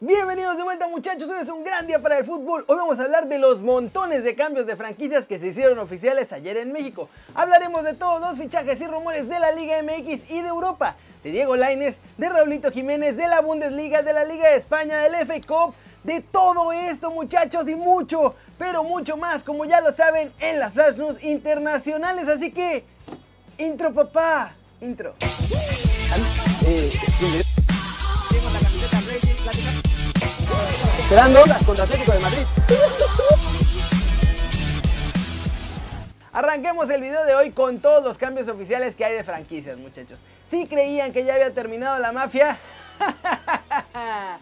[0.00, 2.64] Bienvenidos de vuelta muchachos, hoy es un gran día para el fútbol.
[2.68, 6.32] Hoy vamos a hablar de los montones de cambios de franquicias que se hicieron oficiales
[6.32, 7.08] ayer en México.
[7.34, 11.32] Hablaremos de todos los fichajes y rumores de la Liga MX y de Europa, de
[11.32, 15.40] Diego Laines, de Raulito Jiménez, de la Bundesliga, de la Liga de España, del FA
[15.44, 15.74] Cup,
[16.04, 20.74] de todo esto muchachos y mucho, pero mucho más, como ya lo saben, en las
[20.74, 22.28] Flash News internacionales.
[22.28, 22.84] Así que,
[23.58, 25.16] intro papá, intro.
[31.10, 32.42] Eh, Esperando contra Atlético de Madrid.
[36.32, 40.18] Arranquemos el video de hoy con todos los cambios oficiales que hay de franquicias, muchachos.
[40.46, 42.58] Si creían que ya había terminado la mafia,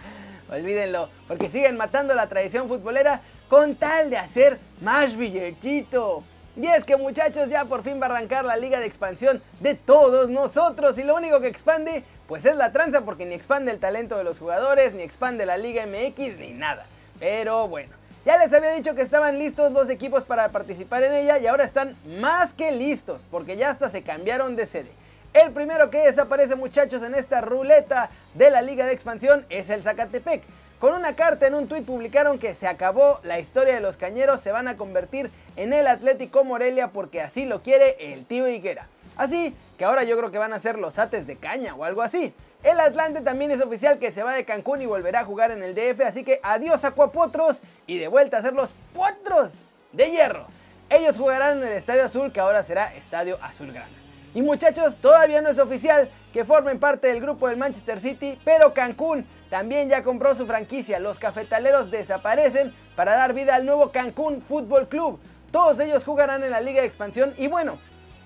[0.51, 6.25] olvídenlo, porque siguen matando la tradición futbolera con tal de hacer más billetito.
[6.57, 9.75] Y es que muchachos, ya por fin va a arrancar la liga de expansión de
[9.75, 13.79] todos nosotros y lo único que expande pues es la tranza porque ni expande el
[13.79, 16.87] talento de los jugadores, ni expande la Liga MX, ni nada.
[17.19, 17.93] Pero bueno,
[18.25, 21.65] ya les había dicho que estaban listos los equipos para participar en ella y ahora
[21.65, 24.91] están más que listos porque ya hasta se cambiaron de sede.
[25.33, 29.83] El primero que desaparece muchachos en esta ruleta de la Liga de Expansión es el
[29.83, 30.43] Zacatepec.
[30.81, 34.41] Con una carta en un tuit publicaron que se acabó la historia de los cañeros,
[34.41, 38.87] se van a convertir en el Atlético Morelia porque así lo quiere el tío Higuera.
[39.17, 42.03] Así que ahora yo creo que van a ser los ates de caña o algo
[42.03, 42.33] así.
[42.63, 45.63] El Atlante también es oficial que se va de Cancún y volverá a jugar en
[45.63, 49.53] el DF, así que adiós Acuapotros y de vuelta a ser los potros
[49.93, 50.47] de hierro.
[50.89, 54.07] Ellos jugarán en el Estadio Azul que ahora será Estadio Azulgrana.
[54.35, 58.75] Y muchachos, todavía no es oficial que formen parte del grupo del Manchester City, pero
[58.75, 60.99] Cancún también ya compró su franquicia.
[60.99, 65.19] Los cafetaleros desaparecen para dar vida al nuevo Cancún Fútbol Club.
[65.51, 67.79] Todos ellos jugarán en la Liga de Expansión y bueno,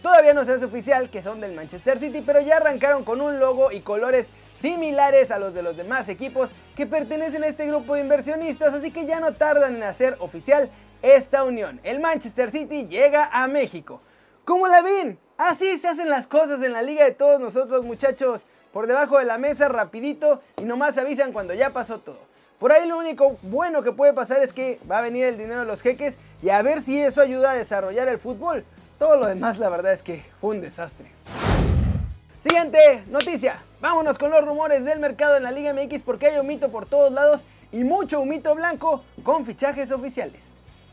[0.02, 3.38] Todavía no se hace oficial que son del Manchester City, pero ya arrancaron con un
[3.38, 7.94] logo y colores similares a los de los demás equipos que pertenecen a este grupo
[7.94, 10.70] de inversionistas, así que ya no tardan en hacer oficial
[11.02, 11.80] esta unión.
[11.82, 14.00] El Manchester City llega a México.
[14.46, 15.18] ¿Cómo la ven?
[15.36, 18.42] Así se hacen las cosas en la liga de todos nosotros muchachos.
[18.72, 22.20] Por debajo de la mesa rapidito y nomás avisan cuando ya pasó todo.
[22.58, 25.60] Por ahí lo único bueno que puede pasar es que va a venir el dinero
[25.60, 28.64] de los jeques y a ver si eso ayuda a desarrollar el fútbol.
[29.00, 31.06] Todo lo demás la verdad es que fue un desastre.
[32.47, 33.56] Siguiente noticia.
[33.81, 37.11] Vámonos con los rumores del mercado en la Liga MX porque hay humito por todos
[37.11, 37.41] lados
[37.72, 40.43] y mucho humito blanco con fichajes oficiales.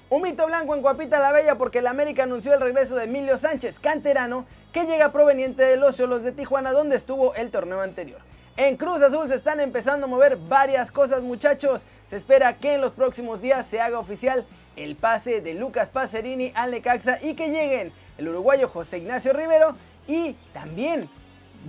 [0.10, 3.76] Humito blanco en Guapita la Bella porque el América anunció el regreso de Emilio Sánchez,
[3.82, 8.22] canterano, que llega proveniente de los Cholos de Tijuana donde estuvo el torneo anterior.
[8.60, 11.84] En Cruz Azul se están empezando a mover varias cosas muchachos.
[12.10, 16.52] Se espera que en los próximos días se haga oficial el pase de Lucas Pacerini
[16.56, 19.76] al Necaxa y que lleguen el uruguayo José Ignacio Rivero
[20.08, 21.08] y también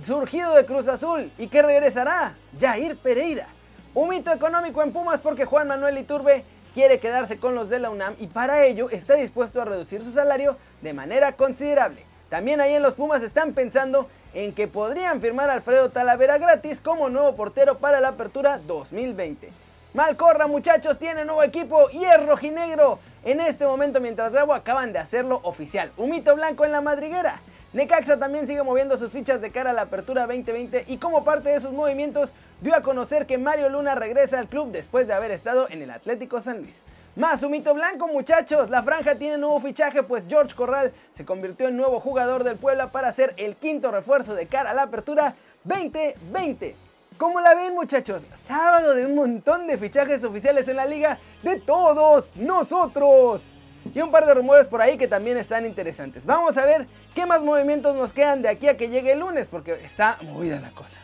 [0.01, 3.45] surgido de Cruz Azul y que regresará Jair Pereira.
[3.93, 7.91] Un mito económico en Pumas porque Juan Manuel Iturbe quiere quedarse con los de la
[7.91, 12.03] UNAM y para ello está dispuesto a reducir su salario de manera considerable.
[12.29, 17.09] También ahí en los Pumas están pensando en que podrían firmar Alfredo Talavera gratis como
[17.09, 19.49] nuevo portero para la apertura 2020.
[19.93, 22.99] Malcorra muchachos, tiene nuevo equipo y es rojinegro.
[23.25, 25.91] En este momento mientras grabo acaban de hacerlo oficial.
[25.97, 27.39] Un mito blanco en la madriguera.
[27.73, 31.49] Necaxa también sigue moviendo sus fichas de cara a la apertura 2020 y como parte
[31.49, 35.31] de sus movimientos dio a conocer que Mario Luna regresa al club después de haber
[35.31, 36.81] estado en el Atlético San Luis.
[37.15, 41.67] Más un mito blanco muchachos, la franja tiene nuevo fichaje pues George Corral se convirtió
[41.67, 45.33] en nuevo jugador del Puebla para ser el quinto refuerzo de cara a la apertura
[45.63, 46.75] 2020.
[47.17, 48.25] ¿Cómo la ven muchachos?
[48.35, 53.53] Sábado de un montón de fichajes oficiales en la liga de todos nosotros.
[53.93, 56.25] Y un par de rumores por ahí que también están interesantes.
[56.25, 59.47] Vamos a ver qué más movimientos nos quedan de aquí a que llegue el lunes
[59.47, 60.97] porque está movida la cosa.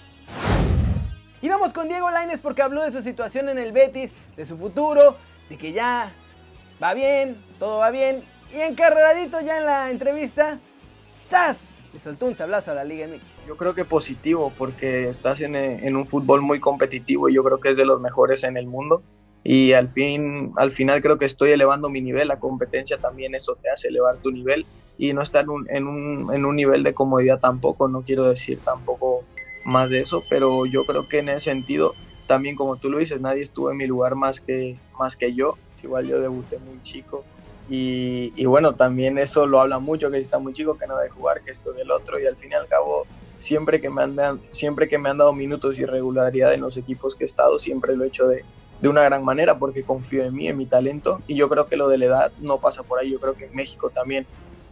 [1.41, 4.57] Y vamos con Diego Laines porque habló de su situación en el Betis, de su
[4.57, 5.17] futuro,
[5.50, 6.11] de que ya
[6.81, 8.23] va bien, todo va bien.
[8.53, 10.59] Y encarreradito ya en la entrevista,
[11.11, 11.72] ¡zas!
[11.94, 13.47] le soltó un sablazo a la Liga MX.
[13.47, 17.61] Yo creo que positivo porque estás en, en, un fútbol muy competitivo y yo creo
[17.61, 19.01] que es de los mejores en el mundo
[19.45, 23.55] y al fin al final creo que estoy elevando mi nivel, la competencia también eso
[23.61, 24.66] te hace elevar tu nivel
[24.97, 28.28] y no estar en un, en un, en un nivel de comodidad tampoco, no quiero
[28.28, 29.23] decir tampoco
[29.64, 31.93] más de eso, pero yo creo que en ese sentido
[32.27, 35.57] también como tú lo dices, nadie estuvo en mi lugar más que, más que yo,
[35.83, 37.23] igual yo debuté muy chico.
[37.67, 41.41] Y, bueno, también eso lo habla mucho, que está muy chico, que no de jugar,
[41.41, 43.07] que esto del otro, y al fin y al cabo,
[43.39, 44.16] siempre que me han,
[44.51, 47.95] siempre que me han dado minutos y regularidad en los equipos que he estado, siempre
[47.95, 48.45] lo he hecho de,
[48.81, 51.75] de una gran manera porque confío en mí, en mi talento, y yo creo que
[51.75, 54.28] lo de la edad no pasa por ahí, yo creo que en México también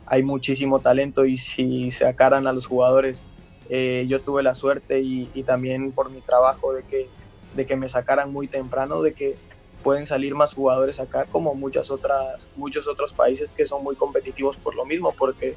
[0.06, 1.26] hay muchísimo talento.
[1.26, 3.22] Y si se acaran a los jugadores,
[3.70, 7.08] eh, yo tuve la suerte y, y también por mi trabajo de que
[7.56, 9.36] de que me sacaran muy temprano, de que
[9.84, 14.56] pueden salir más jugadores acá como muchas otras, muchos otros países que son muy competitivos
[14.58, 15.56] por lo mismo, porque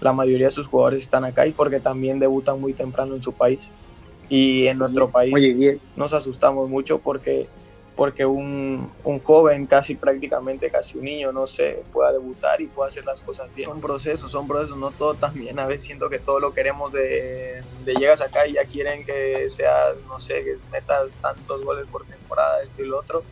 [0.00, 3.32] la mayoría de sus jugadores están acá y porque también debutan muy temprano en su
[3.32, 3.60] país.
[4.28, 5.34] Y en nuestro país
[5.96, 7.48] nos asustamos mucho porque
[7.98, 12.90] porque un, un, joven, casi prácticamente casi un niño, no sé, pueda debutar y pueda
[12.90, 13.68] hacer las cosas bien.
[13.68, 15.58] Son procesos, son procesos, no todo también.
[15.58, 19.50] A veces siento que todo lo queremos de, de llegas acá y ya quieren que
[19.50, 23.24] sea, no sé, que metas tantos goles por temporada, esto y lo otro.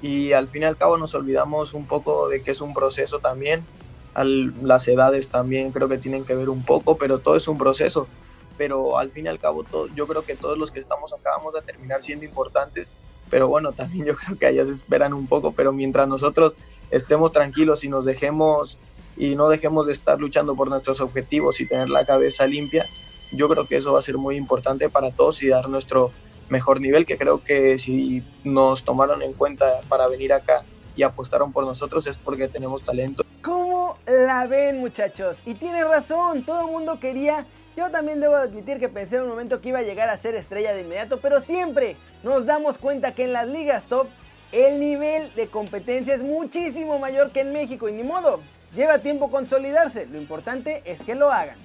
[0.00, 3.18] Y al fin y al cabo nos olvidamos un poco de que es un proceso
[3.18, 3.66] también.
[4.14, 7.58] Al, las edades también creo que tienen que ver un poco, pero todo es un
[7.58, 8.08] proceso.
[8.56, 11.32] Pero al fin y al cabo todo, yo creo que todos los que estamos acá
[11.36, 12.88] vamos a terminar siendo importantes
[13.30, 16.54] pero bueno, también yo creo que allá se esperan un poco, pero mientras nosotros
[16.90, 18.78] estemos tranquilos y nos dejemos
[19.16, 22.84] y no dejemos de estar luchando por nuestros objetivos y tener la cabeza limpia,
[23.32, 26.12] yo creo que eso va a ser muy importante para todos y dar nuestro
[26.48, 30.64] mejor nivel, que creo que si nos tomaron en cuenta para venir acá
[30.94, 33.24] y apostaron por nosotros es porque tenemos talento.
[33.42, 35.38] ¿Cómo la ven muchachos?
[35.44, 37.46] Y tiene razón, todo el mundo quería
[37.76, 40.34] yo también debo admitir que pensé en un momento que iba a llegar a ser
[40.34, 44.08] estrella de inmediato, pero siempre nos damos cuenta que en las ligas top
[44.50, 48.40] el nivel de competencia es muchísimo mayor que en México y ni modo,
[48.74, 51.58] lleva tiempo consolidarse, lo importante es que lo hagan.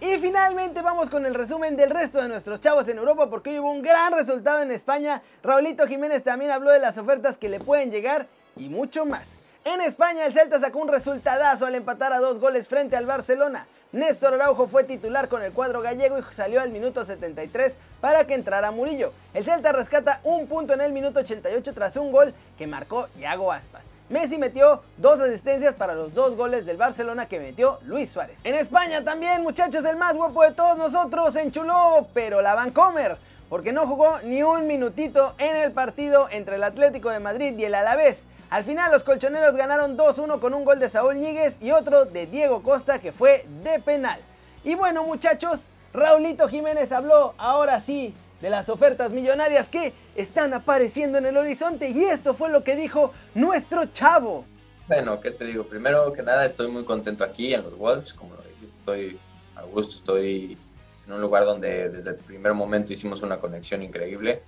[0.00, 3.58] Y finalmente vamos con el resumen del resto de nuestros chavos en Europa porque hoy
[3.58, 5.22] hubo un gran resultado en España.
[5.42, 8.26] Raulito Jiménez también habló de las ofertas que le pueden llegar
[8.56, 9.36] y mucho más.
[9.62, 13.66] En España el Celta sacó un resultadazo al empatar a dos goles frente al Barcelona.
[13.92, 18.34] Néstor Araujo fue titular con el cuadro gallego y salió al minuto 73 para que
[18.34, 19.12] entrara Murillo.
[19.34, 23.50] El Celta rescata un punto en el minuto 88 tras un gol que marcó Iago
[23.50, 23.84] Aspas.
[24.08, 28.38] Messi metió dos asistencias para los dos goles del Barcelona que metió Luis Suárez.
[28.44, 33.72] En España también, muchachos, el más guapo de todos nosotros enchuló, pero la Vancomer, porque
[33.72, 37.74] no jugó ni un minutito en el partido entre el Atlético de Madrid y el
[37.74, 38.24] Alavés.
[38.50, 42.26] Al final los colchoneros ganaron 2-1 con un gol de Saúl Ñíguez y otro de
[42.26, 44.18] Diego Costa que fue de penal.
[44.64, 51.18] Y bueno muchachos, Raulito Jiménez habló ahora sí de las ofertas millonarias que están apareciendo
[51.18, 54.44] en el horizonte y esto fue lo que dijo nuestro chavo.
[54.88, 55.62] Bueno, ¿qué te digo?
[55.62, 59.18] Primero que nada estoy muy contento aquí en los Wolves, como lo dijiste, estoy
[59.54, 60.58] a gusto, estoy
[61.06, 64.42] en un lugar donde desde el primer momento hicimos una conexión increíble.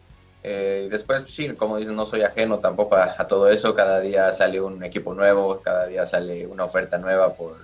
[0.45, 3.75] Eh, después, sí, como dicen, no soy ajeno tampoco a, todo eso.
[3.75, 7.57] Cada día sale un equipo nuevo, cada día sale una oferta nueva por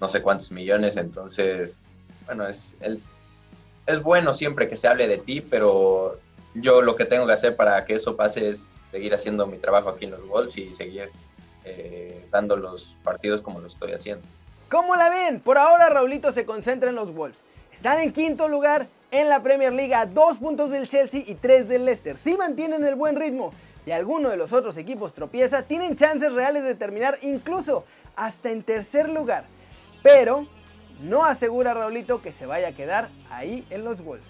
[0.00, 0.96] no sé cuántos millones.
[0.96, 1.80] Entonces,
[2.26, 2.74] bueno, es,
[3.86, 6.18] es bueno siempre que se hable de ti, pero
[6.54, 9.88] yo lo que tengo que hacer para que eso pase es seguir haciendo mi trabajo
[9.88, 11.10] aquí en los Wolves y seguir
[11.64, 14.24] eh, dando los partidos como lo estoy haciendo.
[14.68, 15.40] ¿Cómo la ven?
[15.40, 17.44] Por ahora Raulito se concentra en los Wolves.
[17.72, 21.84] Están en quinto lugar en la Premier League dos puntos del Chelsea y tres del
[21.84, 22.18] Leicester.
[22.18, 23.52] Si mantienen el buen ritmo
[23.86, 27.84] y alguno de los otros equipos tropieza, tienen chances reales de terminar incluso
[28.16, 29.44] hasta en tercer lugar.
[30.02, 30.48] Pero
[31.00, 34.26] no asegura Raulito que se vaya a quedar ahí en los Wolves.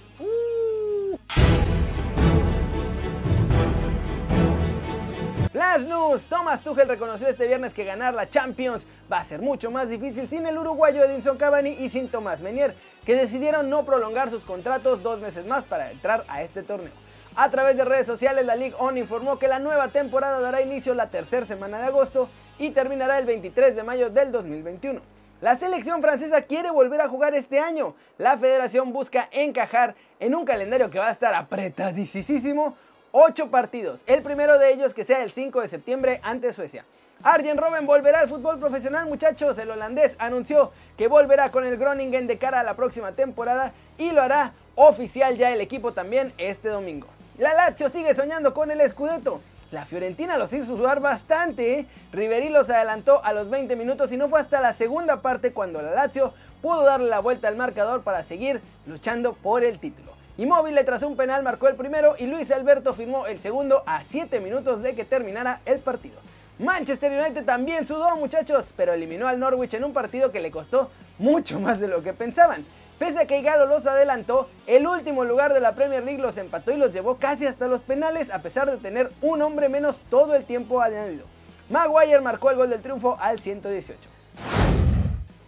[5.55, 9.71] Flash News, Thomas Tuchel reconoció este viernes que ganar la Champions va a ser mucho
[9.71, 12.75] más difícil sin el uruguayo Edinson Cavani y sin Tomás Menier,
[13.07, 16.91] que decidieron no prolongar sus contratos dos meses más para entrar a este torneo.
[17.37, 20.93] A través de redes sociales, la Ligue On informó que la nueva temporada dará inicio
[20.93, 25.01] la tercera semana de agosto y terminará el 23 de mayo del 2021.
[25.41, 27.95] La selección francesa quiere volver a jugar este año.
[28.19, 32.77] La federación busca encajar en un calendario que va a estar apretadísimo
[33.17, 34.03] 8 partidos.
[34.09, 36.85] El primero de ellos que sea el 5 de septiembre ante Suecia.
[37.23, 39.57] Arjen Robben volverá al fútbol profesional, muchachos.
[39.59, 44.11] El holandés anunció que volverá con el Groningen de cara a la próxima temporada y
[44.11, 47.07] lo hará oficial ya el equipo también este domingo.
[47.39, 49.41] La Lazio sigue soñando con el Scudetto.
[49.71, 51.79] La Fiorentina los hizo sudar bastante.
[51.79, 51.87] ¿eh?
[52.11, 55.81] Riveri los adelantó a los 20 minutos y no fue hasta la segunda parte cuando
[55.81, 60.24] la Lazio pudo darle la vuelta al marcador para seguir luchando por el título.
[60.37, 64.41] Inmóvil tras un penal marcó el primero y Luis Alberto firmó el segundo a 7
[64.41, 66.17] minutos de que terminara el partido.
[66.59, 70.91] Manchester United también sudó muchachos, pero eliminó al Norwich en un partido que le costó
[71.19, 72.67] mucho más de lo que pensaban.
[72.99, 76.73] Pese a que Galo los adelantó, el último lugar de la Premier League los empató
[76.73, 80.35] y los llevó casi hasta los penales a pesar de tener un hombre menos todo
[80.35, 81.27] el tiempo añadido.
[81.71, 84.01] Maguire marcó el gol del triunfo al 118.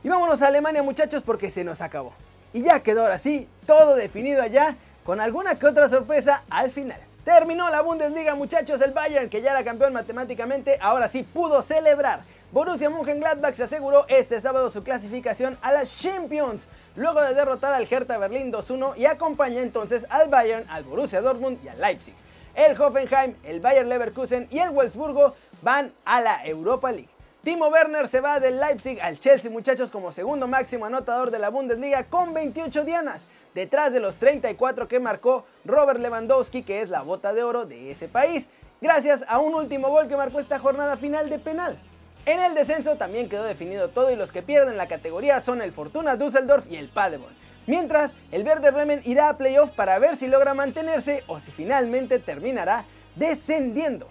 [0.04, 2.12] Y vámonos a Alemania muchachos porque se nos acabó.
[2.56, 6.98] Y ya quedó ahora sí, todo definido allá, con alguna que otra sorpresa al final.
[7.22, 12.20] Terminó la Bundesliga muchachos, el Bayern que ya era campeón matemáticamente, ahora sí pudo celebrar.
[12.52, 17.86] Borussia Mönchengladbach se aseguró este sábado su clasificación a las Champions, luego de derrotar al
[17.90, 22.14] Hertha Berlín 2-1 y acompaña entonces al Bayern, al Borussia Dortmund y al Leipzig.
[22.54, 27.15] El Hoffenheim, el Bayern Leverkusen y el Wolfsburgo van a la Europa League.
[27.46, 31.48] Timo Werner se va del Leipzig al Chelsea, muchachos, como segundo máximo anotador de la
[31.48, 33.22] Bundesliga con 28 dianas,
[33.54, 37.92] detrás de los 34 que marcó Robert Lewandowski, que es la bota de oro de
[37.92, 38.48] ese país,
[38.80, 41.78] gracias a un último gol que marcó esta jornada final de penal.
[42.24, 45.70] En el descenso también quedó definido todo y los que pierden la categoría son el
[45.70, 47.32] Fortuna Düsseldorf y el Paderborn.
[47.68, 52.18] Mientras, el Verde Bremen irá a playoff para ver si logra mantenerse o si finalmente
[52.18, 54.08] terminará descendiendo.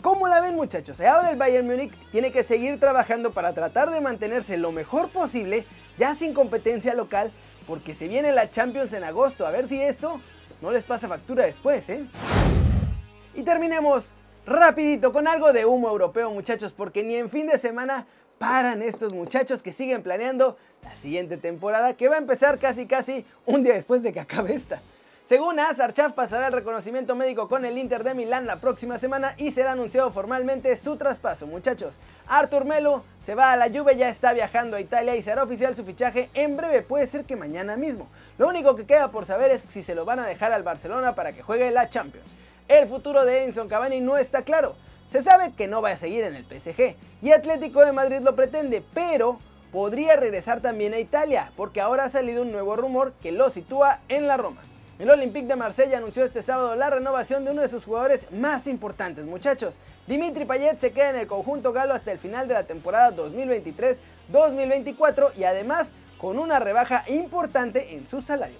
[0.00, 1.00] ¿Cómo la ven muchachos?
[1.00, 5.64] Ahora el Bayern Múnich tiene que seguir trabajando para tratar de mantenerse lo mejor posible,
[5.98, 7.32] ya sin competencia local,
[7.66, 9.44] porque se viene la Champions en agosto.
[9.44, 10.20] A ver si esto
[10.62, 12.06] no les pasa factura después, ¿eh?
[13.34, 14.12] Y terminemos
[14.46, 18.06] rapidito con algo de humo europeo muchachos, porque ni en fin de semana
[18.38, 23.26] paran estos muchachos que siguen planeando la siguiente temporada que va a empezar casi casi
[23.46, 24.80] un día después de que acabe esta.
[25.28, 29.34] Según AS, Archav pasará el reconocimiento médico con el Inter de Milán la próxima semana
[29.36, 31.98] y será anunciado formalmente su traspaso, muchachos.
[32.26, 35.76] Artur Melo se va a la Juve, ya está viajando a Italia y será oficial
[35.76, 38.08] su fichaje en breve, puede ser que mañana mismo.
[38.38, 41.14] Lo único que queda por saber es si se lo van a dejar al Barcelona
[41.14, 42.34] para que juegue la Champions.
[42.66, 44.76] El futuro de Edinson Cavani no está claro.
[45.10, 48.34] Se sabe que no va a seguir en el PSG y Atlético de Madrid lo
[48.34, 49.40] pretende, pero
[49.72, 54.00] podría regresar también a Italia, porque ahora ha salido un nuevo rumor que lo sitúa
[54.08, 54.62] en la Roma.
[54.98, 58.66] El Olympique de Marsella anunció este sábado la renovación de uno de sus jugadores más
[58.66, 59.78] importantes, muchachos.
[60.08, 65.36] Dimitri Payet se queda en el conjunto galo hasta el final de la temporada 2023-2024
[65.36, 68.58] y además con una rebaja importante en su salario.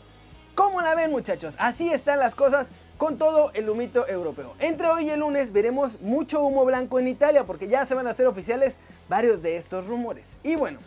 [0.54, 1.56] ¿Cómo la ven muchachos?
[1.58, 2.68] Así están las cosas
[2.98, 4.54] con todo el humito europeo.
[4.60, 8.06] Entre hoy y el lunes veremos mucho humo blanco en Italia porque ya se van
[8.06, 8.76] a hacer oficiales
[9.08, 10.38] varios de estos rumores.
[10.44, 10.78] Y bueno,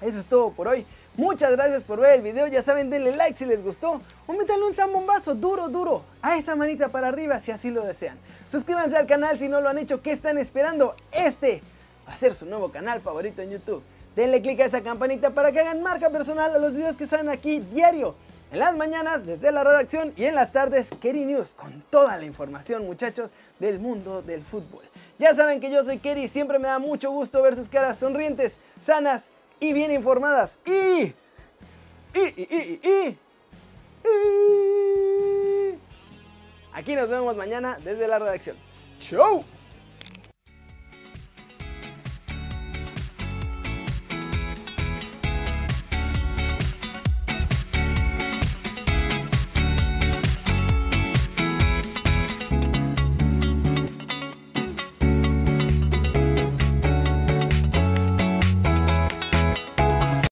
[0.00, 0.84] eso es todo por hoy.
[1.16, 4.64] Muchas gracias por ver el video, ya saben, denle like si les gustó o métanle
[4.64, 8.16] un zambombazo duro, duro a esa manita para arriba si así lo desean.
[8.50, 10.96] Suscríbanse al canal si no lo han hecho, ¿qué están esperando?
[11.12, 11.60] Este
[12.08, 13.82] va a ser su nuevo canal favorito en YouTube.
[14.16, 17.28] Denle click a esa campanita para que hagan marca personal a los videos que salen
[17.28, 18.14] aquí diario.
[18.50, 22.24] En las mañanas desde la redacción y en las tardes Kerry News con toda la
[22.24, 24.84] información muchachos del mundo del fútbol.
[25.18, 28.54] Ya saben que yo soy Kerry siempre me da mucho gusto ver sus caras sonrientes,
[28.86, 29.24] sanas
[29.62, 30.58] y bien informadas.
[30.66, 31.14] Y...
[32.14, 33.18] Y, y, y, y,
[34.06, 35.78] y.
[36.74, 38.56] Aquí nos vemos mañana desde la redacción.
[38.98, 39.44] ¡Chau!